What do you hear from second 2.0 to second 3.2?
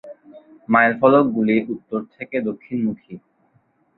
থেকে দক্ষিণমুখী